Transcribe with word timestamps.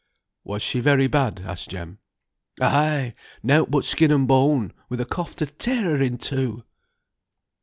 "Was 0.43 0.63
she 0.63 0.79
very 0.79 1.05
bad?" 1.05 1.41
asked 1.45 1.69
Jem. 1.69 1.99
"Ay! 2.59 3.13
nought 3.43 3.69
but 3.69 3.85
skin 3.85 4.09
and 4.09 4.27
bone, 4.27 4.73
with 4.89 4.99
a 4.99 5.05
cough 5.05 5.35
to 5.35 5.45
tear 5.45 5.83
her 5.83 6.01
in 6.01 6.17
two." 6.17 6.63